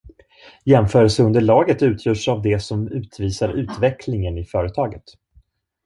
Jämförelseunderlaget 0.65 1.81
utgörs 1.81 2.27
av 2.27 2.41
det 2.41 2.59
som 2.59 2.87
utvisar 2.87 3.49
utvecklingen 3.53 4.37
i 4.37 4.45
företaget. 4.45 5.03